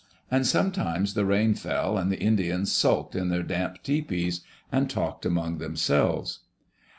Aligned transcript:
And 0.31 0.47
sometimes 0.47 1.13
the 1.13 1.27
rain 1.27 1.53
fell 1.53 1.95
and 1.95 2.11
the 2.11 2.19
Indians 2.19 2.71
sulked 2.71 3.13
in 3.15 3.29
their 3.29 3.43
damp 3.43 3.83
tepees 3.83 4.39
and 4.71 4.89
talked 4.89 5.27
among 5.27 5.59
themselves. 5.59 6.39